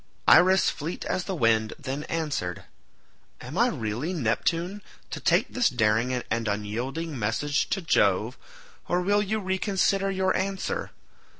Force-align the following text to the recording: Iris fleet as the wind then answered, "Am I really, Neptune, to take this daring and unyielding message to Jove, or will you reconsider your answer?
Iris 0.27 0.71
fleet 0.71 1.05
as 1.05 1.25
the 1.25 1.35
wind 1.35 1.73
then 1.77 2.05
answered, 2.05 2.63
"Am 3.39 3.55
I 3.55 3.67
really, 3.67 4.13
Neptune, 4.15 4.81
to 5.11 5.19
take 5.19 5.49
this 5.49 5.69
daring 5.69 6.11
and 6.11 6.47
unyielding 6.47 7.19
message 7.19 7.69
to 7.69 7.83
Jove, 7.83 8.35
or 8.87 8.99
will 9.01 9.21
you 9.21 9.39
reconsider 9.39 10.09
your 10.09 10.35
answer? 10.35 10.89